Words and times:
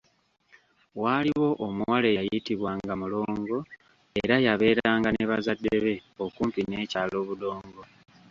Waaliwo 1.01 1.49
omuwala 1.65 2.05
eyayitibwa 2.09 2.71
nga 2.81 2.93
Mulongo 3.01 3.57
era 4.21 4.35
yabeeranga 4.45 5.09
ne 5.11 5.23
bazadde 5.29 5.75
be, 5.83 5.95
okumpi 6.25 6.61
n'ekyalo 6.65 7.17
Budongo. 7.27 7.81